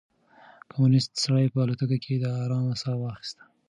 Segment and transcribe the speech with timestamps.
[0.71, 3.43] کمونيسټ سړي په الوتکه کې د ارام ساه واخيسته.